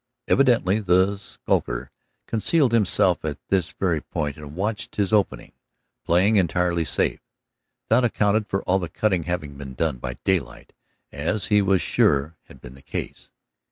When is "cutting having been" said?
8.89-9.75